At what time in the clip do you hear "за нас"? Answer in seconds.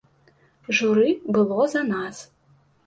1.77-2.27